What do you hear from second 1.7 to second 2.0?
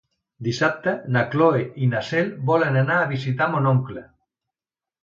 i